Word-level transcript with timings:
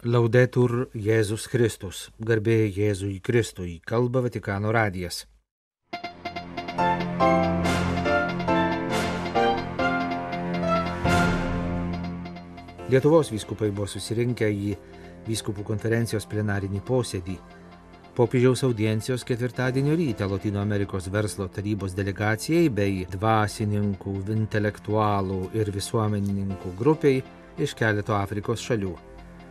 Laudetur 0.00 0.86
Jėzus 0.96 1.42
Kristus, 1.44 2.06
garbė 2.24 2.70
Jėzui 2.72 3.18
Kristui, 3.20 3.82
kalba 3.84 4.22
Vatikano 4.24 4.70
radijas. 4.72 5.26
Lietuvos 12.88 13.28
vyskupai 13.28 13.68
buvo 13.68 13.84
susirinkę 13.84 14.48
į 14.48 14.72
vyskupų 15.28 15.66
konferencijos 15.68 16.24
plenarinį 16.24 16.80
posėdį. 16.80 17.36
Popiežiaus 18.16 18.64
audiencijos 18.64 19.26
ketvirtadienio 19.28 20.00
rytą 20.00 20.30
Latino 20.32 20.64
Amerikos 20.64 21.10
verslo 21.12 21.50
tarybos 21.52 21.92
delegacijai 21.92 22.72
bei 22.72 23.04
dvasininkų, 23.04 24.16
intelektualų 24.32 25.42
ir 25.60 25.74
visuomenininkų 25.76 26.74
grupiai 26.80 27.20
iš 27.60 27.76
keleto 27.76 28.16
Afrikos 28.16 28.64
šalių. 28.64 28.96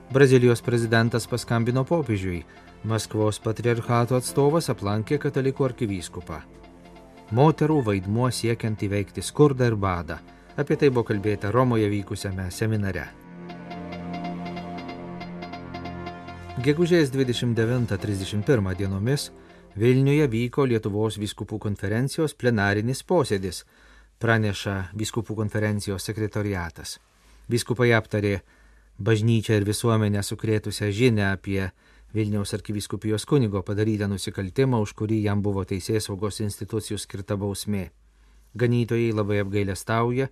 Brazilijos 0.10 0.62
prezidentas 0.62 1.28
paskambino 1.30 1.84
popiežiui, 1.86 2.40
Maskvos 2.90 3.38
patriarchato 3.44 4.16
atstovas 4.18 4.72
aplankė 4.74 5.20
katalikų 5.22 5.68
arkivyskupą. 5.68 6.40
Moterų 7.38 7.78
vaidmuo 7.86 8.32
siekiant 8.34 8.82
įveikti 8.88 9.22
skurdą 9.22 9.68
ir 9.70 9.76
badą. 9.78 10.18
Apie 10.58 10.80
tai 10.82 10.90
buvo 10.90 11.04
kalbėta 11.12 11.52
Romoje 11.54 11.92
vykusiame 11.94 12.48
seminare. 12.50 13.06
Gegužės 16.66 17.14
29-31 17.14 18.76
dienomis 18.82 19.30
Vilniuje 19.78 20.26
vyko 20.28 20.66
Lietuvos 20.66 21.20
vyskupų 21.22 21.60
konferencijos 21.62 22.34
plenarinis 22.34 23.06
posėdis, 23.06 23.62
praneša 24.18 24.90
vyskupų 24.98 25.38
konferencijos 25.38 26.10
sekretoriatas. 26.10 26.98
Vyskupai 27.50 27.94
aptarė 27.94 28.40
bažnyčią 29.00 29.60
ir 29.60 29.66
visuomenę 29.68 30.24
sukrėtusią 30.24 30.92
žinę 30.92 31.32
apie 31.32 31.72
Vilniaus 32.14 32.54
arkiviskupijos 32.54 33.26
kunigo 33.26 33.62
padarytą 33.64 34.08
nusikaltimą, 34.10 34.82
už 34.82 34.94
kurį 34.98 35.22
jam 35.24 35.44
buvo 35.46 35.64
teisės 35.64 36.10
saugos 36.10 36.40
institucijų 36.42 36.98
skirta 36.98 37.38
bausmė. 37.38 37.92
Ganytojai 38.58 39.12
labai 39.14 39.40
apgailestauja 39.44 40.28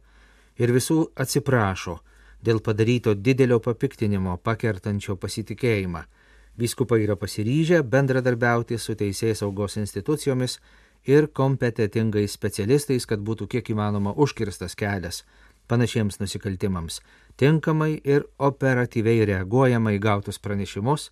ir 0.58 0.74
visų 0.74 1.04
atsiprašo 1.16 2.00
dėl 2.42 2.60
padaryto 2.66 3.14
didelio 3.14 3.60
papiktinimo 3.62 4.38
pakertančio 4.38 5.16
pasitikėjimą. 5.22 6.04
Vyskupai 6.58 7.04
yra 7.06 7.16
pasiryžę 7.16 7.84
bendradarbiauti 7.86 8.80
su 8.82 8.96
teisės 8.98 9.44
saugos 9.44 9.78
institucijomis 9.78 10.58
ir 11.06 11.30
kompetitingais 11.30 12.34
specialistais, 12.34 13.06
kad 13.06 13.22
būtų 13.22 13.48
kiek 13.48 13.70
įmanoma 13.70 14.16
užkirstas 14.18 14.76
kelias 14.76 15.24
panašiems 15.68 16.20
nusikaltimams, 16.22 17.02
tinkamai 17.38 17.98
ir 18.04 18.26
operatyviai 18.40 19.26
reaguojama 19.30 19.94
į 19.96 20.02
gautus 20.04 20.40
pranešimus, 20.40 21.10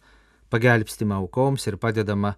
pagelbstima 0.49 1.19
aukoms 1.21 1.67
ir 1.67 1.77
padedama 1.77 2.35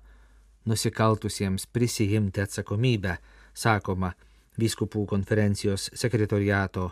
nusikaltusiems 0.68 1.68
prisijimti 1.72 2.44
atsakomybę, 2.44 3.18
sakoma 3.54 4.14
Vyskupų 4.58 5.04
konferencijos 5.06 5.92
sekretoriato 5.94 6.88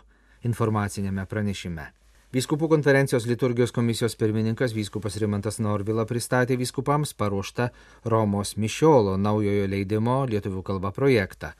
informacinėme 0.46 1.24
pranešime. 1.26 1.88
Vyskupų 2.30 2.68
konferencijos 2.70 3.24
liturgijos 3.26 3.72
komisijos 3.74 4.14
pirmininkas 4.18 4.74
vyskupas 4.76 5.16
Rimantas 5.18 5.58
Norvila 5.58 6.04
pristatė 6.06 6.58
vyskupams 6.60 7.14
paruoštą 7.18 7.68
Romos 8.04 8.54
Mišiolo 8.54 9.16
naujojo 9.18 9.66
leidimo 9.72 10.20
lietuvių 10.30 10.62
kalba 10.62 10.92
projektą. 10.94 11.52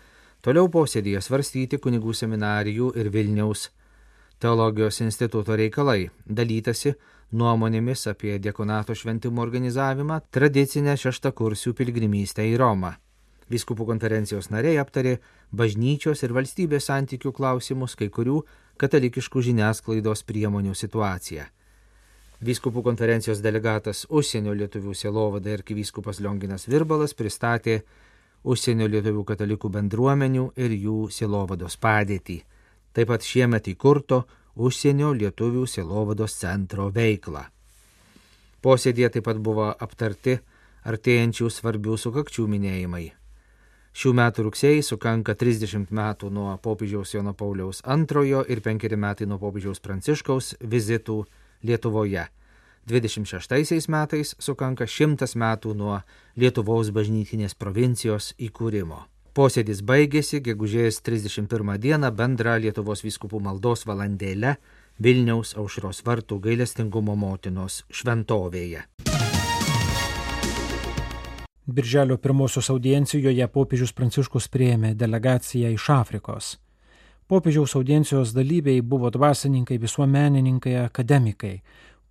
Toliau 0.47 0.69
posėdėje 0.71 1.25
svarstyti 1.27 1.79
kunigų 1.83 2.13
seminarijų 2.15 2.93
ir 3.01 3.09
Vilniaus 3.11 3.65
teologijos 4.39 5.01
instituto 5.03 5.57
reikalai, 5.59 6.05
dalytasi 6.23 6.93
nuomonėmis 7.35 8.07
apie 8.13 8.37
diekonato 8.39 8.95
šventimo 8.95 9.43
organizavimą, 9.43 10.21
tradicinę 10.31 10.95
šeštakursių 11.03 11.75
pilgrimystę 11.81 12.47
į 12.47 12.55
Romą. 12.63 12.93
Vyskupų 13.51 13.89
konferencijos 13.91 14.53
nariai 14.55 14.79
aptarė 14.79 15.17
bažnyčios 15.51 16.23
ir 16.23 16.35
valstybės 16.39 16.87
santykių 16.93 17.35
klausimus, 17.35 17.99
kai 17.99 18.07
kurių 18.07 18.39
katalikiškų 18.79 19.43
žiniasklaidos 19.51 20.23
priemonių 20.31 20.79
situaciją. 20.79 21.51
Vyskupų 22.47 22.87
konferencijos 22.87 23.43
delegatas 23.43 24.07
užsienio 24.11 24.55
lietuvių 24.55 24.95
sielovada 24.95 25.59
ir 25.59 25.67
kivyskupas 25.67 26.23
Lionginas 26.23 26.71
Virbalas 26.71 27.19
pristatė 27.19 27.81
užsienio 28.47 28.87
lietuvių 28.91 29.25
katalikų 29.27 29.71
bendruomenių 29.75 30.47
ir 30.63 30.75
jų 30.75 30.97
sielovados 31.11 31.77
padėtį. 31.83 32.39
Taip 32.95 33.11
pat 33.11 33.27
šiemet 33.27 33.69
įkurto 33.73 34.23
užsienio 34.57 35.13
lietuvių 35.19 35.67
sielovados 35.69 36.39
centro 36.41 36.89
veiklą. 36.95 37.45
Posėdėje 38.63 39.17
taip 39.17 39.27
pat 39.29 39.43
buvo 39.43 39.69
aptarti 39.71 40.39
artėjančių 40.87 41.51
svarbių 41.51 41.99
sukakčių 42.01 42.47
minėjimai. 42.51 43.07
Šių 43.97 44.13
metų 44.13 44.45
rugsėjai 44.47 44.83
sukanka 44.85 45.35
30 45.41 45.93
metų 45.95 46.29
nuo 46.31 46.51
popiežiaus 46.63 47.15
Jono 47.15 47.33
Pauliaus 47.33 47.81
II 47.81 48.43
ir 48.53 48.61
5 48.65 48.97
metai 48.97 49.27
nuo 49.27 49.39
popiežiaus 49.41 49.81
Pranciškaus 49.81 50.55
vizitų 50.61 51.23
Lietuvoje. 51.65 52.27
26 52.87 53.89
metais 53.91 54.35
sukanka 54.39 54.87
100 54.87 55.35
metų 55.35 55.75
nuo 55.75 56.01
Lietuvos 56.37 56.93
bažnytinės 56.95 57.55
provincijos 57.59 58.33
įkūrimo. 58.39 59.03
Posėdis 59.35 59.83
baigėsi 59.83 60.41
gegužės 60.41 61.03
31 61.03 61.79
dieną 61.83 62.13
bendra 62.15 62.57
Lietuvos 62.57 63.03
vyskupų 63.05 63.43
maldos 63.43 63.83
valandėle 63.85 64.57
Vilniaus 65.03 65.57
aušros 65.61 66.01
vartų 66.07 66.39
gailestingumo 66.47 67.17
motinos 67.17 67.83
šventovėje. 67.91 68.87
Birželio 71.67 72.17
pirmosios 72.17 72.71
audiencijoje 72.71 73.49
popiežius 73.51 73.93
Pranciškus 73.93 74.47
prieėmė 74.49 74.95
delegaciją 74.95 75.73
iš 75.75 75.91
Afrikos. 75.91 76.53
Popiežiaus 77.27 77.75
audiencijos 77.75 78.31
dalyviai 78.31 78.81
buvo 78.87 79.11
dvasininkai, 79.11 79.81
visuomenininkai, 79.83 80.77
akademikai, 80.85 81.57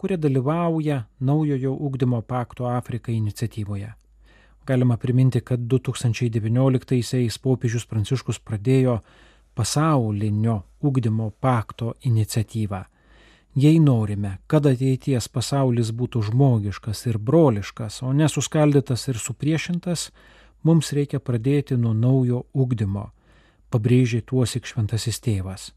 kurie 0.05 0.17
dalyvauja 0.21 1.01
naujojo 1.19 1.73
ugdymo 1.73 2.21
pakto 2.21 2.69
Afrikai 2.69 3.17
iniciatyvoje. 3.17 3.91
Galima 4.65 4.97
priminti, 4.97 5.41
kad 5.41 5.59
2019-aisiais 5.59 7.37
popiežius 7.41 7.85
Pranciškus 7.89 8.39
pradėjo 8.39 8.99
pasaulinio 9.57 10.61
ugdymo 10.81 11.31
pakto 11.41 11.93
iniciatyvą 12.03 12.85
Jei 13.55 13.79
norime, 13.79 14.33
kad 14.51 14.65
ateities 14.67 15.29
pasaulis 15.31 15.93
būtų 15.95 16.25
žmogiškas 16.27 17.05
ir 17.07 17.15
broliškas, 17.17 18.01
o 18.03 18.11
nesuskaldytas 18.11 19.07
ir 19.07 19.15
supriešintas, 19.15 20.09
mums 20.67 20.91
reikia 20.91 21.21
pradėti 21.23 21.77
nuo 21.79 21.93
naujo 21.95 22.41
ugdymo, 22.51 23.05
pabrėžė 23.71 24.25
tuosik 24.27 24.67
šventasis 24.67 25.23
tėvas. 25.23 25.69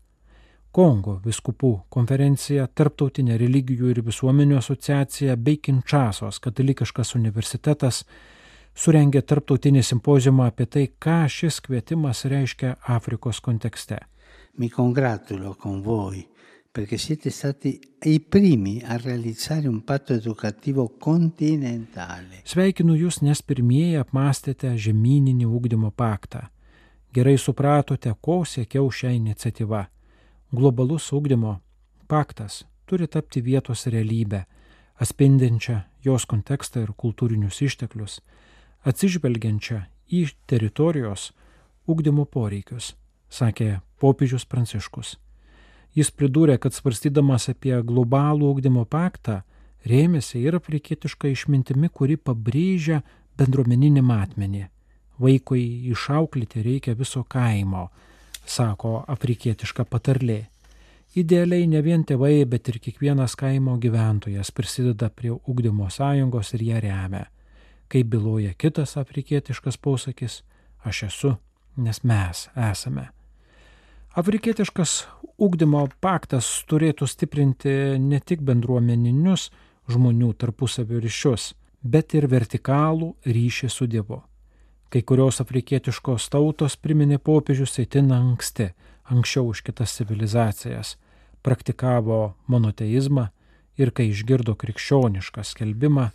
Kongo 0.79 1.17
viskupų 1.25 1.73
konferencija, 1.91 2.69
Tarptautinė 2.71 3.35
religijų 3.41 3.89
ir 3.91 3.99
visuomenių 4.07 4.61
asociacija 4.61 5.35
bei 5.35 5.57
Kinčasos 5.59 6.39
katalikiškas 6.45 7.17
universitetas 7.19 8.05
surengė 8.79 9.25
tarptautinį 9.27 9.83
simpozimą 9.83 10.47
apie 10.53 10.69
tai, 10.71 10.85
ką 10.95 11.25
šis 11.35 11.59
kvietimas 11.67 12.23
reiškia 12.31 12.77
Afrikos 12.95 13.43
kontekste. 13.43 13.99
Mi 14.63 14.71
congratulo 14.71 15.57
con 15.59 15.83
voi 15.83 16.23
perché 16.71 16.97
siete 16.97 17.31
stati 17.31 17.75
i 18.05 18.21
primi 18.21 18.81
a 18.87 18.97
realizzare 18.99 19.67
un 19.67 19.83
patto 19.83 20.15
educativo 20.15 20.93
continentale. 20.99 22.45
Sveikinu 22.47 22.95
Jūs, 22.95 23.25
nes 23.27 23.43
pirmieji 23.43 23.99
apmastėte 23.99 24.77
žemyninį 24.79 25.51
ūkdymo 25.59 25.91
paktą. 25.91 26.47
Gerai 27.11 27.35
supratote, 27.35 28.15
ko 28.23 28.45
siekiau 28.47 28.93
šią 28.95 29.17
iniciatyvą. 29.19 29.89
Globalus 30.49 31.11
ūkdymo 31.13 31.59
paktas 32.09 32.63
turi 32.89 33.05
tapti 33.07 33.43
vietos 33.45 33.85
realybę, 33.87 34.47
atspindinčią 34.97 35.83
jos 36.07 36.25
kontekstą 36.25 36.87
ir 36.87 36.95
kultūrinius 36.97 37.61
išteklius, 37.67 38.23
atsižvelgiančią 38.89 39.83
į 40.09 40.23
teritorijos 40.49 41.33
ūkdymo 41.85 42.25
poreikius, 42.33 42.95
sakė 43.29 43.83
popiežius 44.01 44.49
Pranciškus. 44.49 45.19
Jis 45.93 46.09
pridūrė, 46.17 46.57
kad 46.57 46.73
svarstydamas 46.73 47.51
apie 47.53 47.77
globalų 47.85 48.49
augdymo 48.49 48.87
paktą, 48.89 49.43
rėmėsi 49.85 50.41
ir 50.41 50.57
afrikietiška 50.57 51.29
išmintimi, 51.29 51.93
kuri 51.93 52.17
pabrėžia 52.17 53.03
bendruomeninį 53.37 54.01
matmenį. 54.01 54.65
Vaikui 55.21 55.65
išauklyti 55.93 56.65
reikia 56.65 56.97
viso 56.97 57.21
kaimo, 57.29 57.91
sako 58.51 59.03
afrikietiška 59.09 59.85
patarlė. 59.85 60.47
Idealiai 61.17 61.67
ne 61.67 61.81
vien 61.83 62.05
tėvai, 62.05 62.45
bet 62.45 62.69
ir 62.69 62.79
kiekvienas 62.85 63.35
kaimo 63.39 63.79
gyventojas 63.81 64.51
prisideda 64.53 65.09
prie 65.11 65.33
ugdymo 65.33 65.89
sąjungos 65.91 66.53
ir 66.55 66.65
ją 66.67 66.81
remia. 66.85 67.27
Kaip 67.89 68.11
byloja 68.13 68.53
kitas 68.55 68.97
afrikietiškas 69.01 69.79
posakis, 69.81 70.43
aš 70.85 71.03
esu, 71.09 71.37
nes 71.77 72.03
mes 72.05 72.49
esame. 72.71 73.09
Afrikietiškas 74.19 75.07
ugdymo 75.39 75.87
paktas 76.01 76.47
turėtų 76.69 77.09
stiprinti 77.09 77.73
ne 78.03 78.21
tik 78.21 78.43
bendruomeninius 78.45 79.49
žmonių 79.89 80.33
tarpusavio 80.37 81.01
ryšius, 81.01 81.53
bet 81.83 82.15
ir 82.19 82.29
vertikalų 82.29 83.15
ryšį 83.25 83.71
su 83.73 83.87
Dievu. 83.87 84.28
Kai 84.89 85.03
kurios 85.05 85.43
afrikietiškos 85.43 86.31
tautos 86.33 86.79
priminė 86.81 87.19
popiežius 87.21 87.77
įtin 87.83 88.09
anksti, 88.15 88.71
anksčiau 89.13 89.51
už 89.51 89.61
kitas 89.67 89.93
civilizacijas, 89.99 90.95
praktikavo 91.45 92.37
monoteizmą 92.49 93.27
ir 93.77 93.93
kai 93.93 94.09
išgirdo 94.13 94.57
krikščionišką 94.57 95.45
skelbimą, 95.45 96.09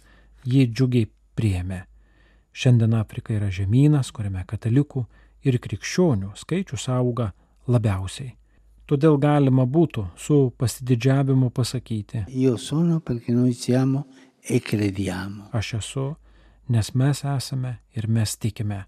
jį 0.49 0.65
džiugiai 0.71 1.09
priėmė. 1.37 1.83
Šiandien 2.53 2.97
Afrika 2.97 3.33
yra 3.33 3.51
žemynas, 3.53 4.09
kuriame 4.13 4.41
katalikų 4.49 5.05
ir 5.45 5.59
krikščionių 5.61 6.33
skaičius 6.37 6.89
auga 6.89 7.31
labiausiai. 7.67 8.33
Todėl 8.89 9.15
galima 9.17 9.63
būtų 9.69 10.09
su 10.19 10.49
pasididžiavimu 10.59 11.53
pasakyti, 11.55 12.25
e 12.27 12.41
aš 15.55 15.73
esu, 15.79 16.09
nes 16.69 16.93
mes 16.95 17.23
esame 17.23 17.77
ir 17.95 18.07
mes 18.07 18.37
tikime. 18.37 18.83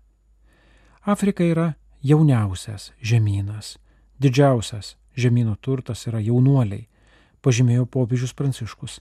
Afrika 1.03 1.43
yra 1.43 1.73
jauniausias 2.03 2.91
žemynas, 3.01 3.77
didžiausias 4.19 4.95
žemynų 5.15 5.55
turtas 5.61 6.05
yra 6.09 6.19
jaunuoliai, 6.19 6.87
pažymėjo 7.41 7.85
popiežius 7.85 8.33
Pranciškus. 8.33 8.99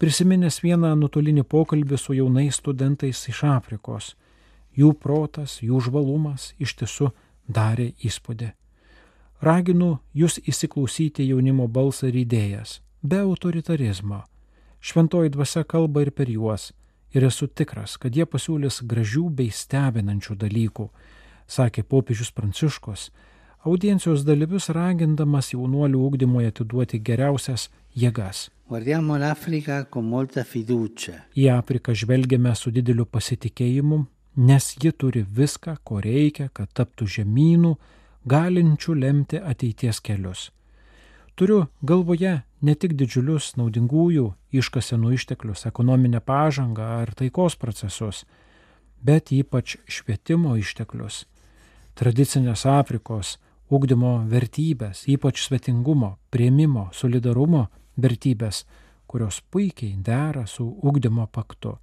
Prisiminęs 0.00 0.62
vieną 0.64 0.94
nutolinį 0.96 1.44
pokalbį 1.44 1.98
su 2.00 2.16
jaunais 2.16 2.56
studentais 2.56 3.20
iš 3.28 3.44
Afrikos, 3.44 4.14
jų 4.76 4.94
protas, 4.96 5.60
jų 5.60 5.80
žvalumas 5.86 6.54
iš 6.58 6.74
tiesų 6.80 7.10
darė 7.48 7.92
įspūdį. 8.00 8.50
Raginu 9.40 9.98
jūs 10.12 10.38
įsiklausyti 10.44 11.28
jaunimo 11.28 11.68
balsą 11.68 12.10
ir 12.10 12.20
idėjas, 12.24 12.80
be 13.02 13.22
autoritarizmo. 13.24 14.24
Šventoji 14.80 15.32
dvasia 15.32 15.64
kalba 15.64 16.04
ir 16.04 16.10
per 16.16 16.28
juos, 16.28 16.70
ir 17.14 17.26
esu 17.26 17.48
tikras, 17.48 17.96
kad 18.00 18.16
jie 18.16 18.26
pasiūlys 18.26 18.82
gražių 18.86 19.26
bei 19.34 19.50
stebinančių 19.50 20.36
dalykų, 20.44 20.86
sakė 21.50 21.82
popiežius 21.82 22.30
Pranciškus, 22.36 23.10
audiencijos 23.66 24.24
dalyvius 24.24 24.70
ragindamas 24.74 25.52
jaunuolių 25.54 26.00
ūkdymoje 26.08 26.52
atiduoti 26.54 27.00
geriausias 27.02 27.68
jėgas. 27.96 28.48
Į 31.34 31.48
Afriką 31.56 31.94
žvelgiame 31.94 32.54
su 32.54 32.70
dideliu 32.70 33.06
pasitikėjimu, 33.06 34.04
nes 34.46 34.68
ji 34.78 34.92
turi 34.92 35.24
viską, 35.26 35.80
ko 35.82 35.98
reikia, 36.04 36.48
kad 36.54 36.70
taptų 36.70 37.08
žemynų, 37.18 37.74
galinčių 38.30 38.94
lemti 38.94 39.40
ateities 39.42 40.00
kelius. 40.00 40.50
Turiu 41.34 41.64
galvoje 41.82 42.42
ne 42.62 42.74
tik 42.74 42.94
didžiulius 42.98 43.54
naudingųjų 43.56 44.26
iškasenų 44.52 45.14
išteklius, 45.16 45.66
ekonominę 45.68 46.20
pažangą 46.20 46.86
ar 47.00 47.14
taikos 47.16 47.56
procesus, 47.56 48.24
bet 49.02 49.32
ypač 49.32 49.78
švietimo 49.88 50.56
išteklius, 50.60 51.24
tradicinės 51.96 52.66
Afrikos 52.68 53.38
ūkdymo 53.70 54.26
vertybės, 54.30 55.04
ypač 55.08 55.44
svetingumo, 55.46 56.16
prieimimo, 56.30 56.88
solidarumo 56.92 57.68
vertybės, 58.00 58.64
kurios 59.10 59.40
puikiai 59.50 59.96
dera 59.96 60.46
su 60.46 60.66
ūkdymo 60.66 61.26
paktu. 61.32 61.76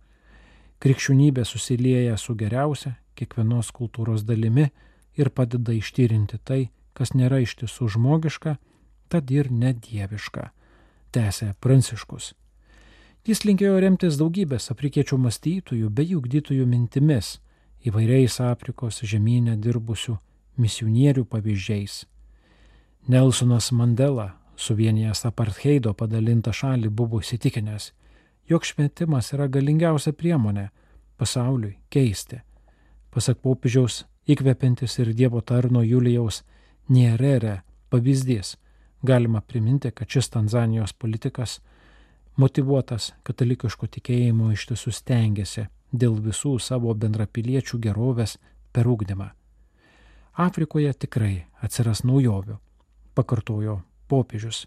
Krikščionybė 0.84 1.44
susilieja 1.48 2.18
su 2.22 2.36
geriausia 2.38 2.98
kiekvienos 3.18 3.72
kultūros 3.74 4.24
dalimi 4.28 4.70
ir 5.18 5.32
padeda 5.34 5.74
ištyrinti 5.74 6.38
tai, 6.46 6.68
kas 6.94 7.16
nėra 7.18 7.42
iš 7.42 7.56
tiesų 7.62 7.90
žmogiška, 7.96 8.58
tad 9.10 9.32
ir 9.34 9.50
nedieviška, 9.52 10.52
tęsė 11.18 11.54
Pranciškus. 11.64 12.34
Jis 13.28 13.44
linkėjo 13.44 13.80
remtis 13.84 14.18
daugybės 14.20 14.70
afrikiečių 14.72 15.18
mąstytojų 15.20 15.90
bei 15.92 16.14
ugdytojų 16.16 16.66
mintimis, 16.70 17.38
įvairiais 17.88 18.38
Afrikos 18.46 19.02
žemynė 19.04 19.58
dirbusių 19.64 20.18
misionierių 20.62 21.26
pavyzdžiais. 21.32 22.06
Nelsonas 23.08 23.72
Mandela, 23.72 24.30
suvienijęs 24.56 25.26
apartheido 25.30 25.94
padalintą 25.94 26.54
šalį, 26.56 26.90
buvo 26.90 27.22
įsitikinęs, 27.24 27.92
jog 28.50 28.66
švietimas 28.68 29.34
yra 29.36 29.48
galingiausia 29.52 30.14
priemonė 30.14 30.70
pasauliui 31.18 31.78
keisti. 31.94 32.42
Pasak 33.12 33.42
popiežiaus, 33.44 34.06
įkvepiantis 34.28 35.00
ir 35.02 35.14
Dievo 35.16 35.42
tarno 35.42 35.84
Julijaus 35.84 36.44
Nierere 36.88 37.62
pavyzdys, 37.90 38.56
galima 39.08 39.42
priminti, 39.42 39.92
kad 39.92 40.10
šis 40.10 40.30
Tanzanijos 40.30 40.94
politikas, 40.94 41.60
motivuotas 42.36 43.14
katalikiško 43.24 43.88
tikėjimo 43.96 44.52
iš 44.54 44.68
tiesų 44.72 44.94
stengiasi 45.00 45.68
dėl 45.92 46.18
visų 46.28 46.58
savo 46.60 46.94
bendrapiliečių 46.94 47.80
gerovės 47.86 48.38
per 48.76 48.90
ūkdymą. 48.92 49.30
Afrikoje 50.48 50.94
tikrai 50.94 51.36
atsiras 51.66 52.04
naujovių, 52.04 52.58
pakartojo 53.18 53.80
popiežius. 54.12 54.66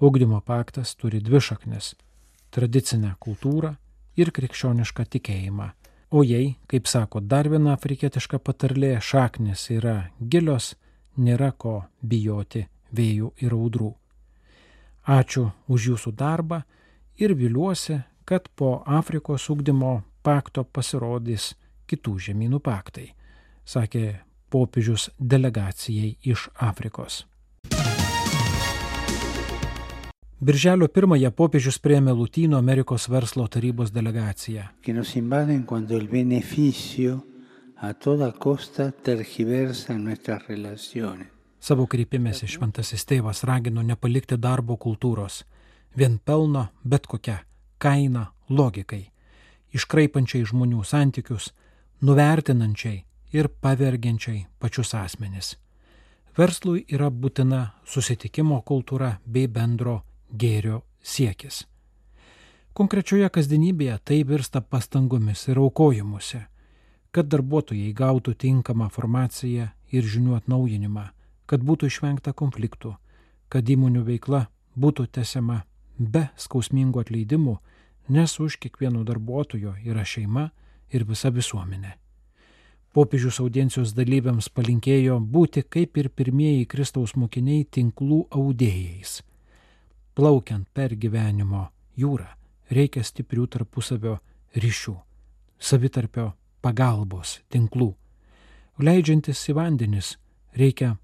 Ugdymo 0.00 0.40
paktas 0.40 0.94
turi 0.96 1.20
dvi 1.20 1.40
šaknis- 1.40 1.94
tradicinę 2.54 3.14
kultūrą 3.20 3.76
ir 4.16 4.30
krikščionišką 4.30 5.04
tikėjimą. 5.16 5.70
O 6.10 6.22
jei, 6.22 6.56
kaip 6.68 6.86
sako 6.86 7.20
dar 7.20 7.48
viena 7.48 7.72
afrikietiška 7.76 8.38
patarlė, 8.38 9.00
šaknis 9.00 9.70
yra 9.70 10.10
gilios, 10.20 10.74
nėra 11.18 11.52
ko 11.58 11.84
bijoti 12.02 12.66
vėjų 12.94 13.32
ir 13.44 13.54
audrų. 13.56 13.92
Ačiū 15.04 15.50
už 15.68 15.90
jūsų 15.90 16.14
darbą 16.16 16.62
ir 17.20 17.34
viliuosi, 17.36 18.00
kad 18.24 18.48
po 18.56 18.82
Afrikos 18.86 19.50
ugdymo 19.52 20.02
pakto 20.24 20.64
pasirodys 20.64 21.52
kitų 21.90 22.16
žemynų 22.28 22.62
paktai, 22.64 23.10
sakė 23.68 24.20
popiežius 24.48 25.10
delegacijai 25.18 26.16
iš 26.24 26.48
Afrikos. 26.56 27.24
Birželio 30.44 30.90
pirmąją 30.92 31.30
popiežius 31.32 31.78
priėmė 31.80 32.12
Lutino 32.16 32.58
Amerikos 32.60 33.06
verslo 33.08 33.46
tarybos 33.48 33.92
delegaciją. 33.94 34.68
costa 38.38 38.90
tergiversa 38.90 39.98
nuestras 39.98 40.48
relaciones. 40.48 41.33
Savo 41.64 41.86
kreipimėsi 41.88 42.44
šventasis 42.50 43.06
tėvas 43.08 43.38
ragino 43.48 43.80
nepalikti 43.80 44.36
darbo 44.36 44.74
kultūros, 44.76 45.44
vien 45.96 46.18
pelno 46.18 46.66
bet 46.84 47.06
kokia 47.08 47.38
kaina 47.80 48.26
logikai, 48.50 49.06
iškraipančiai 49.72 50.44
žmonių 50.50 50.82
santykius, 50.84 51.54
nuvertinančiai 52.04 52.98
ir 53.32 53.48
pavergiančiai 53.64 54.44
pačius 54.60 54.92
asmenis. 55.00 55.54
Verslui 56.36 56.84
yra 56.92 57.08
būtina 57.08 57.62
susitikimo 57.88 58.60
kultūra 58.68 59.14
bei 59.24 59.48
bendro 59.48 60.02
gėrio 60.28 60.82
siekis. 61.00 61.64
Konkrečioje 62.76 63.32
kasdienybėje 63.32 63.98
tai 64.04 64.22
virsta 64.28 64.60
pastangomis 64.60 65.48
ir 65.48 65.64
aukojimuose, 65.64 66.44
kad 67.14 67.32
darbuotojai 67.32 67.92
gautų 67.96 68.34
tinkamą 68.34 68.92
informaciją 68.92 69.68
ir 69.94 70.08
žinių 70.12 70.42
atnaujinimą, 70.42 71.04
kad 71.46 71.64
būtų 71.64 71.90
išvengta 71.90 72.32
konfliktų, 72.32 72.94
kad 73.48 73.68
įmonių 73.68 74.04
veikla 74.04 74.46
būtų 74.76 75.06
tęsiama 75.14 75.62
be 75.98 76.28
skausmingų 76.36 77.04
atleidimų, 77.04 77.58
nes 78.08 78.38
už 78.40 78.58
kiekvieno 78.60 79.04
darbuotojo 79.04 79.76
yra 79.84 80.04
šeima 80.04 80.50
ir 80.90 81.04
visa 81.08 81.30
visuomenė. 81.30 81.94
Popiežius 82.94 83.40
audiencijos 83.42 83.90
dalyviams 83.96 84.48
palinkėjo 84.54 85.18
būti 85.18 85.64
kaip 85.66 85.96
ir 85.98 86.08
pirmieji 86.14 86.66
Kristaus 86.70 87.16
mokiniai 87.18 87.64
tinklų 87.66 88.20
audėjais. 88.30 89.22
Plaukiant 90.14 90.68
per 90.70 90.94
gyvenimo 90.94 91.66
jūrą 91.98 92.28
reikia 92.70 93.02
stiprių 93.02 93.48
tarpusavio 93.50 94.20
ryšių, 94.54 94.94
savitarpio 95.58 96.28
pagalbos 96.62 97.40
tinklų. 97.50 97.90
Leidžiantis 98.78 99.42
į 99.50 99.56
vandenis 99.58 100.14
reikia 100.54 100.94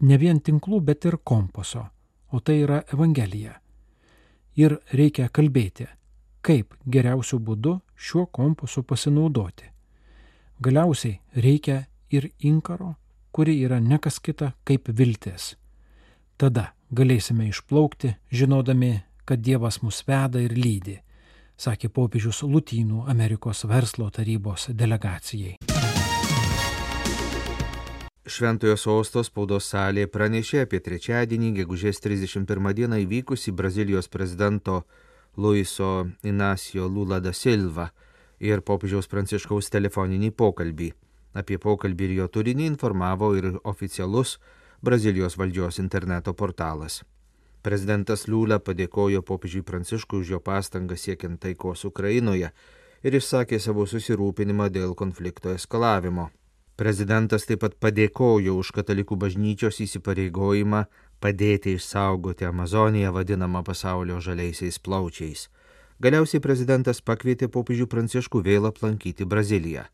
ne 0.00 0.18
vien 0.18 0.40
tinklų, 0.40 0.80
bet 0.80 1.04
ir 1.04 1.18
kompaso, 1.24 1.86
o 2.32 2.40
tai 2.40 2.60
yra 2.64 2.82
Evangelija. 2.92 3.56
Ir 4.56 4.78
reikia 4.92 5.28
kalbėti, 5.28 5.86
kaip 6.40 6.74
geriausių 6.88 7.38
būdų 7.38 7.78
šiuo 7.96 8.26
kompasu 8.26 8.82
pasinaudoti. 8.82 9.68
Galiausiai 10.60 11.20
reikia 11.34 11.82
ir 12.10 12.30
inkaro, 12.40 12.94
kuri 13.32 13.58
yra 13.64 13.80
nekas 13.80 14.20
kita 14.20 14.54
kaip 14.64 14.88
viltis. 14.88 15.54
Tada 16.36 16.72
galėsime 16.92 17.48
išplaukti, 17.50 18.14
žinodami, 18.32 19.02
kad 19.24 19.42
Dievas 19.42 19.82
mus 19.82 20.02
veda 20.08 20.40
ir 20.40 20.56
lydi, 20.56 21.00
sakė 21.56 21.90
popiežius 21.92 22.42
Lutynų 22.44 23.04
Amerikos 23.10 23.64
verslo 23.68 24.10
tarybos 24.10 24.70
delegacijai. 24.72 25.75
Šventojo 28.26 28.74
sosto 28.74 29.22
spaudos 29.22 29.68
salė 29.70 30.08
pranešė 30.10 30.64
apie 30.64 30.80
trečiadienį, 30.82 31.52
gegužės 31.60 32.00
31 32.02 32.72
dieną 32.74 32.96
įvykusį 33.04 33.52
Brazilijos 33.54 34.08
prezidento 34.10 34.80
Luiso 35.38 36.08
Inacio 36.26 36.88
Lula 36.90 37.20
da 37.22 37.30
Silva 37.30 37.84
ir 38.42 38.64
popiežiaus 38.66 39.06
pranciškaus 39.12 39.70
telefoninį 39.70 40.32
pokalbį. 40.42 40.88
Apie 41.38 41.58
pokalbį 41.62 42.08
ir 42.08 42.14
jo 42.16 42.26
turinį 42.34 42.66
informavo 42.72 43.28
ir 43.38 43.46
oficialus 43.62 44.40
Brazilijos 44.82 45.38
valdžios 45.38 45.78
interneto 45.78 46.34
portalas. 46.34 47.04
Prezidentas 47.62 48.26
Liūlė 48.26 48.58
padėkojo 48.58 49.22
popiežiui 49.22 49.62
Pranciškui 49.62 50.24
už 50.24 50.34
jo 50.34 50.40
pastangą 50.42 50.98
siekiant 50.98 51.38
taikos 51.46 51.86
Ukrainoje 51.86 52.50
ir 53.06 53.20
išsakė 53.20 53.62
savo 53.62 53.86
susirūpinimą 53.86 54.66
dėl 54.74 54.98
konflikto 54.98 55.54
eskalavimo. 55.54 56.26
Prezidentas 56.76 57.46
taip 57.48 57.62
pat 57.64 57.74
padėkojo 57.80 58.58
už 58.60 58.70
katalikų 58.76 59.16
bažnyčios 59.16 59.78
įsipareigojimą 59.80 60.82
padėti 61.24 61.72
išsaugoti 61.78 62.44
Amazoniją 62.44 63.14
vadinamą 63.16 63.62
pasaulio 63.64 64.20
žaliaisiais 64.20 64.76
plaučiais. 64.84 65.46
Galiausiai 66.04 66.42
prezidentas 66.44 67.00
pakvietė 67.00 67.48
popiežių 67.48 67.86
Pranciškų 67.88 68.42
vėl 68.44 68.68
aplankyti 68.68 69.24
Braziliją. 69.24 69.86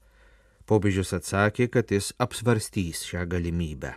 Popiežius 0.66 1.14
atsakė, 1.14 1.68
kad 1.70 1.94
jis 1.94 2.10
apsvarstys 2.18 3.04
šią 3.06 3.28
galimybę. 3.30 3.94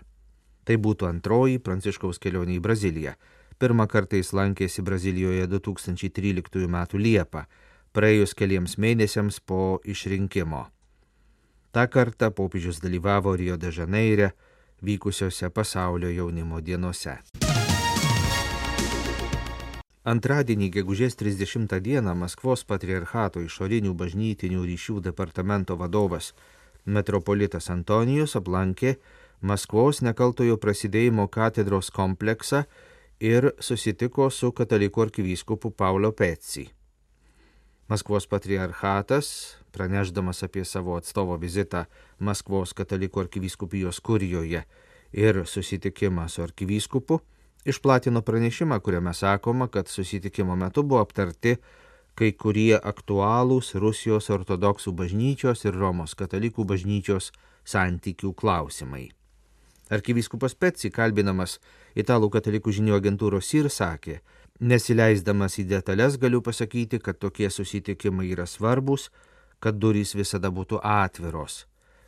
Tai 0.65 0.77
būtų 0.85 1.09
antroji 1.09 1.57
Pranciškaus 1.65 2.21
kelionė 2.21 2.59
į 2.59 2.61
Braziliją. 2.67 3.15
Pirmą 3.57 3.87
kartą 3.89 4.21
jis 4.21 4.29
lankėsi 4.37 4.85
Brazilijoje 4.85 5.49
2013 5.49 6.69
m. 6.69 6.77
Liepą, 7.01 7.45
praėjus 7.97 8.37
keliems 8.37 8.77
mėnesiams 8.77 9.41
po 9.41 9.79
išrinkimo. 9.81 10.67
Ta 11.75 11.89
kartą 11.91 12.29
popiežius 12.31 12.77
dalyvavo 12.79 13.35
Rio 13.35 13.57
de 13.59 13.67
Žaneire 13.67 14.29
vykusiose 14.81 15.49
pasaulio 15.49 16.07
jaunimo 16.07 16.61
dienose. 16.63 17.17
Antradienį, 20.07 20.69
gegužės 20.71 21.19
30 21.19 21.75
dieną, 21.83 22.13
Maskvos 22.15 22.63
patriarchato 22.63 23.43
išorinių 23.43 23.91
bažnytinių 23.91 24.63
ryšių 24.69 25.01
departamento 25.09 25.75
vadovas 25.75 26.31
metropolitas 26.85 27.67
Antonijus 27.69 28.37
aplankė 28.39 28.95
Maskvos 29.41 29.99
nekaltojo 29.99 30.55
prasidėjimo 30.55 31.27
katedros 31.27 31.91
kompleksą 31.91 32.63
ir 33.19 33.51
susitiko 33.59 34.29
su 34.31 34.53
katalikų 34.55 35.09
arkivyskupu 35.09 35.75
Paulo 35.75 36.15
Petsi. 36.15 36.69
Maskvos 37.87 38.25
patriarchatas, 38.25 39.57
praneždamas 39.71 40.41
apie 40.43 40.65
savo 40.65 40.95
atstovo 40.97 41.35
vizitą 41.37 41.83
Maskvos 42.17 42.73
katalikų 42.73 43.21
arkivyskupijos 43.27 43.99
kurijoje 44.01 44.63
ir 45.13 45.41
susitikimą 45.45 46.25
su 46.27 46.41
arkivyskupu, 46.41 47.19
išplatino 47.65 48.23
pranešimą, 48.25 48.79
kuriame 48.81 49.13
sakoma, 49.13 49.67
kad 49.67 49.87
susitikimo 49.87 50.55
metu 50.55 50.83
buvo 50.83 51.03
aptarti 51.05 51.59
kai 52.17 52.31
kurie 52.33 52.79
aktualūs 52.79 53.75
Rusijos 53.77 54.31
ortodoksų 54.33 54.95
bažnyčios 54.95 55.65
ir 55.67 55.77
Romos 55.77 56.15
katalikų 56.17 56.65
bažnyčios 56.65 57.29
santykių 57.69 58.33
klausimai. 58.33 59.11
Arkivyskupas 59.93 60.55
Petsi, 60.57 60.89
kalbinamas 60.89 61.59
Italų 61.95 62.31
katalikų 62.33 62.73
žinių 62.79 62.97
agentūros 62.97 63.51
ir 63.53 63.69
sakė, 63.69 64.23
nesileisdamas 64.59 65.59
į 65.59 65.67
detalės 65.69 66.19
galiu 66.21 66.41
pasakyti, 66.41 66.99
kad 66.99 67.19
tokie 67.19 67.49
susitikimai 67.49 68.29
yra 68.31 68.47
svarbus, 68.47 69.09
kad 69.59 69.79
durys 69.79 70.15
visada 70.15 70.51
būtų 70.51 70.81
atviros 70.83 71.65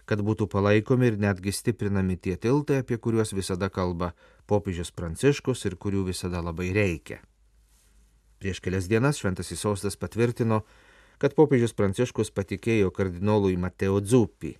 kad 0.08 0.24
būtų 0.24 0.48
palaikomi 0.48 1.12
ir 1.12 1.18
netgi 1.20 1.52
stiprinami 1.52 2.16
tie 2.16 2.38
tiltai, 2.40 2.80
apie 2.82 2.98
kuriuos 2.98 3.34
visada 3.36 3.68
kalba 3.70 4.14
popiežius 4.48 4.94
Pranciškus 4.96 5.66
ir 5.68 5.76
kurių 5.76 6.06
visada 6.08 6.40
labai 6.44 6.70
reikia. 6.76 7.20
Prieš 8.40 8.62
kelias 8.64 8.88
dienas 8.88 9.20
Šventasis 9.20 9.60
Sostas 9.60 10.00
patvirtino, 10.00 10.62
kad 11.20 11.36
popiežius 11.36 11.76
Pranciškus 11.76 12.32
patikėjo 12.32 12.94
kardinolui 12.96 13.58
Mateo 13.60 14.00
Dzuppi, 14.00 14.54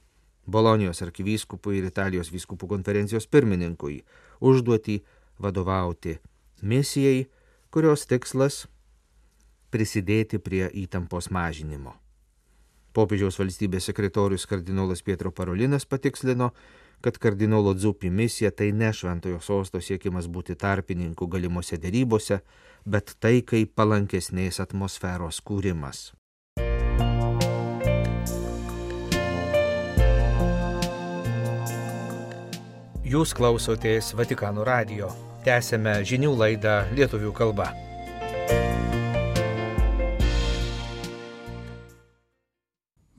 Bolonijos 0.48 1.00
arkivyskupui 1.06 1.80
ir 1.80 1.88
Italijos 1.92 2.32
vyskupų 2.34 2.68
konferencijos 2.74 3.28
pirmininkui, 3.32 4.02
užduoti 4.44 5.00
vadovauti 5.40 6.18
misijai, 6.62 7.28
kurios 7.72 8.06
tikslas- 8.06 8.68
prisidėti 9.72 10.40
prie 10.40 10.70
įtampos 10.74 11.30
mažinimo. 11.30 11.94
Popiežiaus 12.94 13.38
valstybės 13.38 13.90
sekretorius 13.92 14.46
kardinolas 14.46 15.04
Pietro 15.04 15.32
Parolinas 15.32 15.86
patikslino, 15.86 16.52
kad 17.02 17.18
kardinolo 17.18 17.74
Dzupi 17.74 18.10
misija 18.10 18.52
tai 18.52 18.72
ne 18.72 18.94
šventojo 18.94 19.40
sosto 19.40 19.82
siekimas 19.82 20.28
būti 20.28 20.56
tarpininku 20.56 21.28
galimuose 21.28 21.78
dėrybose, 21.78 22.40
bet 22.86 23.16
tai 23.20 23.42
kaip 23.42 23.76
palankesnės 23.76 24.60
atmosferos 24.60 25.42
kūrimas. 25.42 26.12
Jūs 33.08 33.32
klausotės 33.32 34.12
Vatikano 34.18 34.66
radio. 34.68 35.27
Tęsėme 35.48 36.02
žinių 36.04 36.38
laidą 36.38 36.80
lietuvių 36.94 37.34
kalba. 37.36 37.72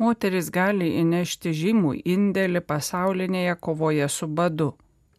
moteris 0.09 0.49
gali 0.55 0.89
įnešti 1.03 1.53
žymų 1.63 1.91
indėlį 2.15 2.63
pasaulinėje 2.71 3.57
kovoje 3.67 4.09
su 4.09 4.29
badu. 4.41 4.71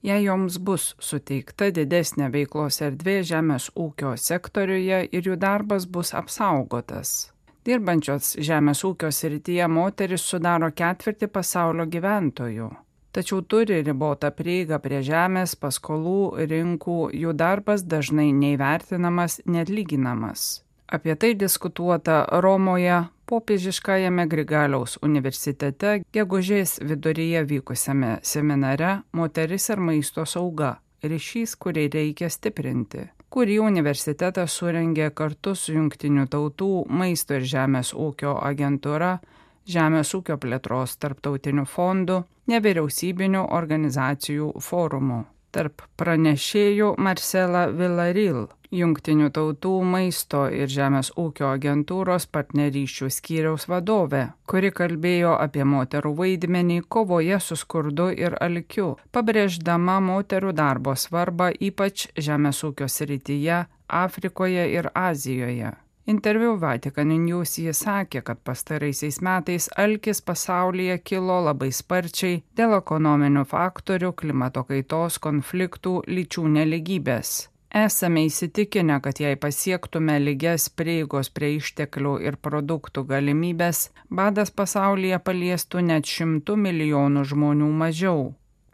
Jei 0.07 0.23
joms 0.23 0.57
bus 0.67 0.85
suteikta 1.03 1.67
didesnė 1.75 2.29
veiklos 2.33 2.79
erdvė 2.87 3.17
žemės 3.31 3.67
ūkio 3.85 4.15
sektoriuje 4.27 5.01
ir 5.11 5.29
jų 5.29 5.35
darbas 5.43 5.85
bus 5.95 6.13
apsaugotas. 6.21 7.31
Dirbančios 7.67 8.37
žemės 8.49 8.85
ūkio 8.87 9.11
srityje 9.11 9.67
moteris 9.67 10.23
sudaro 10.31 10.71
ketvirtį 10.81 11.27
pasaulio 11.35 11.85
gyventojų. 11.95 12.69
Tačiau 13.19 13.41
turi 13.43 13.81
ribotą 13.83 14.29
prieigą 14.31 14.77
prie 14.79 15.01
žemės, 15.03 15.51
paskolų, 15.59 16.45
rinkų, 16.47 16.93
jų 17.19 17.33
darbas 17.35 17.81
dažnai 17.83 18.29
neįvertinamas, 18.31 19.41
net 19.43 19.67
lyginamas. 19.67 20.61
Apie 20.87 21.17
tai 21.19 21.33
diskutuota 21.35 22.21
Romoje 22.45 23.01
popiežiškajame 23.27 24.23
Grigaliaus 24.31 24.95
universitete 25.03 25.97
gegužės 26.15 26.77
viduryje 26.79 27.43
vykusiame 27.49 28.13
seminare 28.23 29.01
Moteris 29.11 29.67
ir 29.67 29.83
maisto 29.83 30.23
sauga- 30.23 30.77
ryšys, 31.11 31.57
kurį 31.59 31.89
reikia 31.97 32.29
stiprinti 32.31 33.09
kurį 33.29 33.59
universitetas 33.61 34.55
surengė 34.57 35.11
kartu 35.13 35.55
su 35.55 35.73
Junktinių 35.75 36.25
tautų 36.33 36.87
maisto 36.89 37.35
ir 37.35 37.43
žemės 37.45 37.91
ūkio 37.93 38.33
agentūra, 38.41 39.19
Žemės 39.67 40.13
ūkio 40.17 40.37
plėtros 40.41 40.95
tarptautiniu 41.01 41.65
fondu, 41.65 42.23
nevyriausybinių 42.49 43.43
organizacijų 43.59 44.53
forumu 44.63 45.25
tarp 45.51 45.83
pranešėjų 45.97 46.93
Marcela 47.01 47.67
Villaril, 47.73 48.47
Junktinių 48.69 49.31
tautų 49.33 49.71
maisto 49.81 50.43
ir 50.53 50.69
žemės 50.69 51.07
ūkio 51.17 51.47
agentūros 51.55 52.27
partnerysčių 52.29 53.09
skyriaus 53.15 53.65
vadovė, 53.71 54.27
kuri 54.45 54.69
kalbėjo 54.69 55.31
apie 55.41 55.65
moterų 55.65 56.13
vaidmenį 56.19 56.83
kovoje 56.85 57.41
su 57.41 57.57
skurdu 57.57 58.11
ir 58.13 58.37
alkiu, 58.37 58.91
pabrėždama 59.09 59.97
moterų 60.11 60.53
darbo 60.61 60.93
svarbą 60.93 61.49
ypač 61.57 62.11
žemės 62.13 62.61
ūkio 62.69 62.85
srityje, 62.85 63.63
Afrikoje 63.89 64.69
ir 64.77 64.93
Azijoje. 64.93 65.73
Interviu 66.05 66.55
Vatican 66.57 67.11
News 67.25 67.57
jis 67.59 67.83
sakė, 67.83 68.23
kad 68.25 68.39
pastaraisiais 68.43 69.19
metais 69.21 69.67
alkis 69.77 70.21
pasaulyje 70.25 70.97
kilo 71.03 71.41
labai 71.45 71.69
sparčiai 71.75 72.41
dėl 72.57 72.77
ekonominių 72.79 73.45
faktorių, 73.45 74.13
klimato 74.13 74.63
kaitos, 74.63 75.19
konfliktų, 75.21 75.99
lyčių 76.07 76.47
neligybės. 76.55 77.49
Esame 77.69 78.23
įsitikinę, 78.25 78.95
kad 79.05 79.19
jei 79.21 79.35
pasiektume 79.37 80.15
lygias 80.23 80.71
prieigos 80.73 81.29
prie 81.29 81.51
išteklių 81.59 82.15
ir 82.25 82.39
produktų 82.41 83.03
galimybės, 83.11 83.91
badas 84.09 84.49
pasaulyje 84.49 85.19
paliestų 85.21 85.83
net 85.91 86.09
šimtų 86.09 86.55
milijonų 86.57 87.27
žmonių 87.29 87.69
mažiau. 87.83 88.31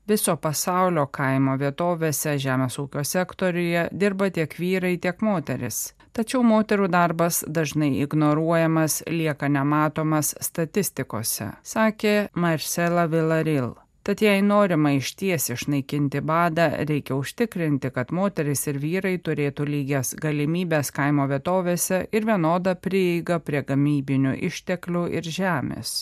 Viso 0.08 0.38
pasaulio 0.38 1.08
kaimo 1.12 1.58
vietovėse 1.60 2.38
žemės 2.39 2.79
ūkio 2.79 3.03
sektoriuje 3.03 3.89
dirba 3.91 4.29
tiek 4.32 4.55
vyrai, 4.55 4.96
tiek 5.01 5.20
moteris. 5.20 5.89
Tačiau 6.15 6.45
moterų 6.48 6.88
darbas 6.88 7.41
dažnai 7.43 7.89
ignoruojamas, 8.00 9.01
lieka 9.12 9.50
nematomas 9.51 10.29
statistikose, 10.39 11.50
sakė 11.60 12.13
Marcela 12.39 13.03
Villaril. 13.12 13.74
Tad 14.05 14.22
jei 14.22 14.41
norima 14.45 14.93
iš 14.95 15.12
ties 15.19 15.50
išnaikinti 15.50 16.22
badą, 16.22 16.69
reikia 16.88 17.17
užtikrinti, 17.17 17.89
kad 17.91 18.13
moteris 18.15 18.63
ir 18.72 18.77
vyrai 18.79 19.15
turėtų 19.27 19.65
lygias 19.67 20.13
galimybės 20.22 20.93
kaimo 20.95 21.25
vietovėse 21.31 22.05
ir 22.12 22.27
vienodą 22.29 22.75
prieigą 22.79 23.39
prie 23.41 23.63
gamybinių 23.65 24.36
išteklių 24.50 25.07
ir 25.19 25.27
žemės. 25.39 25.95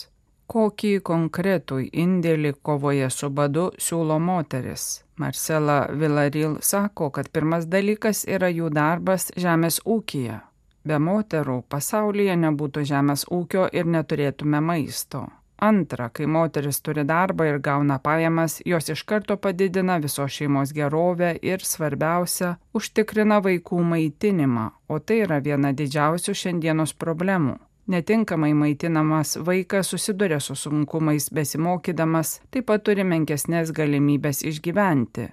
Kokį 0.46 0.92
konkretų 1.10 1.80
indėlį 2.04 2.54
kovoje 2.62 3.08
su 3.10 3.32
badu 3.32 3.70
siūlo 3.80 4.20
moteris? 4.20 5.03
Marcela 5.16 5.86
Villaril 5.92 6.58
sako, 6.60 7.10
kad 7.10 7.28
pirmas 7.30 7.68
dalykas 7.70 8.24
yra 8.26 8.50
jų 8.50 8.72
darbas 8.74 9.30
žemės 9.38 9.80
ūkija. 9.86 10.40
Be 10.84 10.98
moterų 11.00 11.62
pasaulyje 11.70 12.34
nebūtų 12.36 12.82
žemės 12.90 13.24
ūkio 13.32 13.68
ir 13.72 13.86
neturėtume 13.88 14.60
maisto. 14.60 15.22
Antra, 15.64 16.08
kai 16.10 16.26
moteris 16.26 16.80
turi 16.84 17.04
darbą 17.08 17.46
ir 17.48 17.60
gauna 17.62 18.00
pajamas, 18.02 18.58
jos 18.66 18.90
iš 18.90 19.04
karto 19.08 19.36
padidina 19.36 20.00
visos 20.02 20.34
šeimos 20.34 20.74
gerovę 20.76 21.30
ir, 21.40 21.62
svarbiausia, 21.64 22.56
užtikrina 22.74 23.38
vaikų 23.44 23.78
maitinimą, 23.92 24.66
o 24.90 24.98
tai 24.98 25.22
yra 25.28 25.38
viena 25.46 25.70
didžiausių 25.72 26.34
šiandienos 26.42 26.92
problemų. 26.98 27.56
Netinkamai 27.86 28.54
maitinamas 28.54 29.38
vaikas 29.46 29.90
susiduria 29.90 30.40
su 30.40 30.54
sunkumais 30.54 31.30
besimokydamas, 31.34 32.40
taip 32.50 32.64
pat 32.70 32.84
turi 32.86 33.04
menkesnės 33.04 33.72
galimybės 33.76 34.40
išgyventi. 34.48 35.26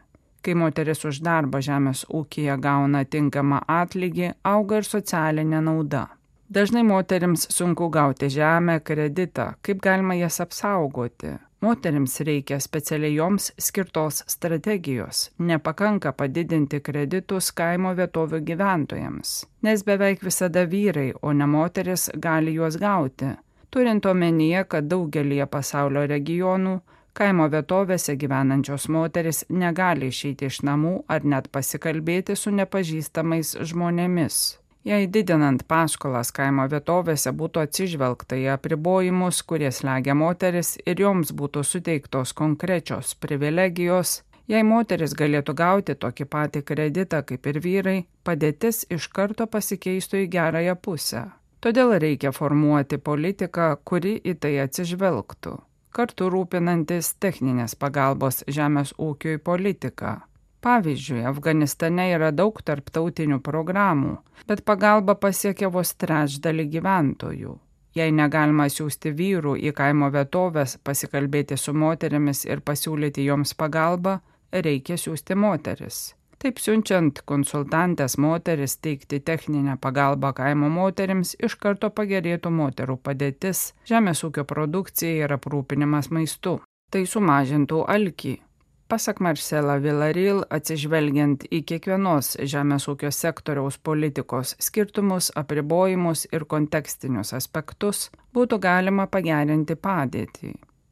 Kai 0.43 0.55
moteris 0.59 1.05
už 1.07 1.21
darbą 1.23 1.61
žemės 1.63 2.01
ūkija 2.09 2.57
gauna 2.59 3.05
tinkamą 3.05 3.61
atlygį, 3.67 4.33
auga 4.43 4.81
ir 4.81 4.89
socialinė 4.89 5.61
nauda. 5.63 6.07
Dažnai 6.51 6.83
moteriams 6.83 7.47
sunku 7.55 7.87
gauti 7.89 8.27
žemę, 8.27 8.81
kreditą, 8.83 9.53
kaip 9.63 9.79
galima 9.79 10.17
jas 10.19 10.41
apsaugoti. 10.43 11.37
Moteriams 11.61 12.19
reikia 12.25 12.59
specialiai 12.59 13.15
joms 13.15 13.51
skirtos 13.59 14.23
strategijos. 14.27 15.31
Nepakanka 15.37 16.11
padidinti 16.17 16.79
kreditus 16.81 17.51
kaimo 17.53 17.91
vietovių 17.99 18.39
gyventojams, 18.47 19.33
nes 19.61 19.83
beveik 19.85 20.25
visada 20.25 20.63
vyrai, 20.71 21.11
o 21.21 21.33
ne 21.33 21.45
moteris 21.45 22.07
gali 22.17 22.55
juos 22.55 22.79
gauti. 22.81 23.29
Turint 23.69 24.05
omenyje, 24.05 24.63
kad 24.73 24.89
daugelie 24.89 25.45
pasaulio 25.45 26.07
regionų 26.09 26.79
kaimo 27.13 27.45
vietovėse 27.53 28.15
gyvenančios 28.17 28.89
moteris 28.89 29.43
negali 29.49 30.09
išeiti 30.09 30.49
iš 30.49 30.63
namų 30.65 30.95
ar 31.07 31.29
net 31.35 31.51
pasikalbėti 31.53 32.35
su 32.35 32.51
nepažįstamais 32.57 33.53
žmonėmis. 33.69 34.41
Jei 34.83 35.05
didinant 35.13 35.61
paskolas 35.69 36.31
kaimo 36.33 36.63
vietovėse 36.69 37.29
būtų 37.37 37.61
atsižvelgta 37.67 38.37
į 38.41 38.47
apribojimus, 38.55 39.43
kurie 39.45 39.69
slegia 39.69 40.15
moteris 40.17 40.73
ir 40.89 41.03
joms 41.03 41.29
būtų 41.37 41.61
suteiktos 41.61 42.33
konkrečios 42.33 43.11
privilegijos, 43.21 44.23
jei 44.49 44.63
moteris 44.65 45.13
galėtų 45.19 45.53
gauti 45.59 45.95
tokį 46.05 46.25
patį 46.33 46.63
kreditą 46.71 47.21
kaip 47.29 47.45
ir 47.51 47.59
vyrai, 47.61 47.95
padėtis 48.25 48.81
iš 48.89 49.05
karto 49.13 49.45
pasikeistų 49.45 50.23
į 50.23 50.31
gerąją 50.33 50.75
pusę. 50.81 51.27
Todėl 51.61 51.93
reikia 52.01 52.33
formuoti 52.33 52.97
politiką, 52.97 53.75
kuri 53.85 54.15
į 54.17 54.33
tai 54.41 54.55
atsižvelgtų, 54.65 55.53
kartu 55.93 56.33
rūpinantis 56.33 57.13
techninės 57.21 57.77
pagalbos 57.77 58.41
žemės 58.49 58.97
ūkiui 58.97 59.37
politiką 59.37 60.17
Pavyzdžiui, 60.61 61.23
Afganistane 61.25 62.11
yra 62.13 62.29
daug 62.29 62.59
tarptautinių 62.61 63.39
programų, 63.41 64.13
bet 64.45 64.61
pagalba 64.65 65.15
pasiekia 65.17 65.71
vos 65.73 65.95
trečdalį 65.97 66.67
gyventojų. 66.75 67.57
Jei 67.97 68.13
negalima 68.15 68.69
siūsti 68.69 69.11
vyrų 69.17 69.57
į 69.67 69.73
kaimo 69.75 70.11
vietovės, 70.13 70.77
pasikalbėti 70.85 71.57
su 71.57 71.73
moterimis 71.73 72.45
ir 72.45 72.61
pasiūlyti 72.61 73.25
joms 73.25 73.55
pagalbą, 73.57 74.19
reikia 74.53 74.99
siūsti 75.01 75.35
moteris. 75.35 76.01
Taip 76.41 76.61
siunčiant 76.61 77.19
konsultantės 77.29 78.15
moteris 78.17 78.77
teikti 78.85 79.19
techninę 79.25 79.75
pagalbą 79.81 80.31
kaimo 80.37 80.69
moterims 80.73 81.35
iš 81.47 81.57
karto 81.61 81.89
pagerėtų 81.89 82.53
moterų 82.53 82.95
padėtis, 83.01 83.73
žemės 83.89 84.23
ūkio 84.29 84.45
produkcija 84.49 85.25
ir 85.25 85.35
aprūpinimas 85.37 86.09
maistu. 86.13 86.55
Tai 86.91 87.03
sumažintų 87.07 87.83
alkį, 87.97 88.33
Pasak 88.91 89.21
Marcela 89.23 89.77
Villaril, 89.79 90.41
atsižvelgiant 90.51 91.45
į 91.47 91.61
kiekvienos 91.63 92.33
žemės 92.53 92.89
ūkio 92.91 93.07
sektoriaus 93.15 93.77
politikos 93.79 94.51
skirtumus, 94.59 95.29
apribojimus 95.41 96.25
ir 96.35 96.43
kontekstinius 96.43 97.31
aspektus, 97.37 98.09
būtų 98.35 98.59
galima 98.67 99.05
pagerinti 99.07 99.79
padėtį. 99.79 100.51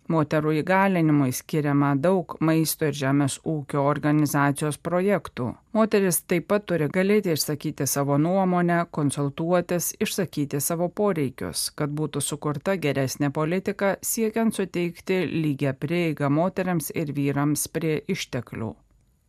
Moterų 0.10 0.56
įgalinimui 0.63 1.30
skiriama 1.38 1.91
daug 2.02 2.34
maisto 2.41 2.88
ir 2.89 2.95
žemės 2.98 3.36
ūkio 3.45 3.84
organizacijos 3.86 4.80
projektų. 4.82 5.52
Moteris 5.78 6.24
taip 6.26 6.48
pat 6.50 6.65
turi 6.72 6.88
galėti 6.89 7.36
išsakyti 7.36 7.86
savo 7.86 8.17
nuomonę, 8.17 8.80
konsultuotis, 8.89 9.91
išsakyti 10.02 10.58
savo 10.65 10.89
poreikius, 10.89 11.67
kad 11.78 11.93
būtų 11.93 12.26
sukurta 12.26 12.74
geresnė 12.82 13.30
politika 13.30 13.95
siekiant 14.02 14.58
suteikti 14.58 15.22
lygią 15.30 15.78
prieigą 15.78 16.34
moteriams 16.34 16.89
ir 16.98 17.13
vyrams 17.13 17.69
prie 17.69 18.00
išteklių. 18.10 18.74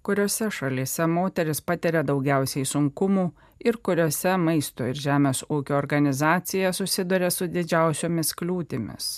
Kuriuose 0.00 0.48
šalyse 0.48 1.04
moteris 1.12 1.60
patiria 1.60 2.00
daugiausiai 2.08 2.64
sunkumų 2.64 3.30
ir 3.68 3.76
kuriuose 3.84 4.38
maisto 4.40 4.88
ir 4.88 4.96
žemės 4.96 5.44
ūkio 5.44 5.76
organizacija 5.76 6.72
susiduria 6.72 7.28
su 7.28 7.52
didžiausiomis 7.52 8.32
kliūtimis. 8.40 9.10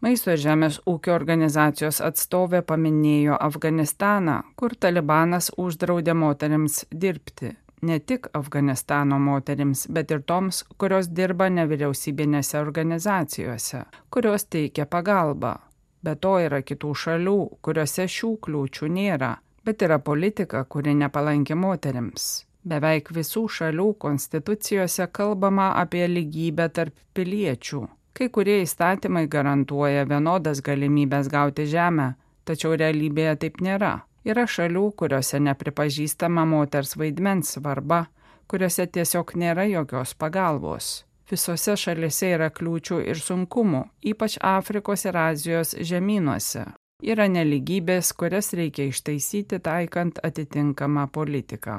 Maisto 0.00 0.32
ir 0.32 0.40
žemės 0.40 0.78
ūkio 0.88 1.12
organizacijos 1.12 1.98
atstovė 2.00 2.62
paminėjo 2.64 3.34
Afganistaną, 3.36 4.38
kur 4.56 4.72
Talibanas 4.72 5.50
uždraudė 5.60 6.14
moteriams 6.16 6.86
dirbti. 7.02 7.50
Ne 7.84 7.98
tik 8.00 8.30
Afganistano 8.36 9.18
moterims, 9.20 9.84
bet 9.92 10.14
ir 10.14 10.22
toms, 10.24 10.62
kurios 10.80 11.10
dirba 11.18 11.50
nevyriausybinėse 11.52 12.56
organizacijose, 12.60 13.82
kurios 14.08 14.48
teikia 14.48 14.88
pagalbą. 14.88 15.52
Be 16.00 16.16
to 16.16 16.34
yra 16.46 16.62
kitų 16.64 16.94
šalių, 17.04 17.38
kuriuose 17.60 18.08
šių 18.08 18.34
kliūčių 18.48 18.92
nėra, 18.96 19.34
bet 19.68 19.84
yra 19.84 20.00
politika, 20.00 20.64
kuri 20.64 20.96
nepalanki 20.96 21.56
moteriams. 21.60 22.46
Beveik 22.64 23.12
visų 23.16 23.46
šalių 23.52 23.92
konstitucijose 24.00 25.12
kalbama 25.12 25.74
apie 25.84 26.06
lygybę 26.08 26.72
tarp 26.72 26.96
piliečių 27.16 27.86
Kai 28.12 28.28
kurie 28.28 28.60
įstatymai 28.64 29.26
garantuoja 29.30 30.06
vienodas 30.08 30.62
galimybės 30.66 31.30
gauti 31.30 31.66
žemę, 31.70 32.14
tačiau 32.44 32.74
realybėje 32.76 33.36
taip 33.44 33.60
nėra. 33.64 34.00
Yra 34.26 34.44
šalių, 34.44 34.90
kuriuose 35.00 35.38
nepripažįstama 35.40 36.44
moters 36.44 36.96
vaidmens 37.00 37.54
svarba, 37.54 38.04
kuriuose 38.50 38.84
tiesiog 38.86 39.32
nėra 39.40 39.64
jokios 39.70 40.12
pagalbos. 40.18 40.90
Visose 41.30 41.76
šalise 41.78 42.32
yra 42.34 42.50
kliūčių 42.50 42.98
ir 43.06 43.20
sunkumų, 43.22 43.84
ypač 44.12 44.36
Afrikos 44.42 45.06
ir 45.06 45.16
Azijos 45.16 45.76
žemynuose. 45.78 46.66
Yra 47.00 47.28
neligybės, 47.32 48.10
kurias 48.12 48.50
reikia 48.52 48.90
ištaisyti 48.90 49.62
taikant 49.64 50.18
atitinkamą 50.26 51.06
politiką. 51.14 51.78